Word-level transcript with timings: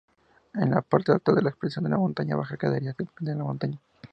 En 0.55 0.71
la 0.71 0.81
parte 0.81 1.11
alta, 1.11 1.31
la 1.33 1.49
expresión 1.49 1.87
La 1.87 1.95
Montaña 1.95 2.35
baja 2.35 2.57
quedaría 2.57 2.91
simplemente 2.95 3.33
en 3.33 3.37
La 3.37 3.43
Montaña. 3.43 3.79